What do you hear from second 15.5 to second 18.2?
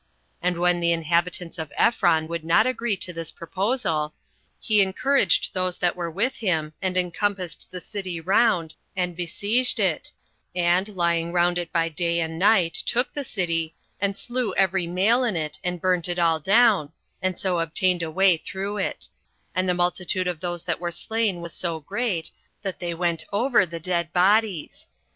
and burnt it all down, and so obtained a